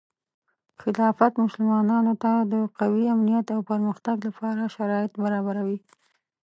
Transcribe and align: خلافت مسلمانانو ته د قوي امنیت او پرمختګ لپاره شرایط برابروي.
خلافت 0.81 1.33
مسلمانانو 1.45 2.13
ته 2.23 2.31
د 2.53 2.53
قوي 2.79 3.03
امنیت 3.15 3.47
او 3.55 3.59
پرمختګ 3.69 4.17
لپاره 4.27 4.71
شرایط 4.75 5.11
برابروي. 5.23 5.79